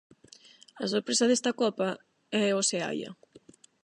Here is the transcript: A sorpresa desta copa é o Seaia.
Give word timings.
A 0.83 0.85
sorpresa 0.93 1.29
desta 1.29 1.51
copa 1.61 1.89
é 2.43 2.45
o 2.59 2.61
Seaia. 2.69 3.09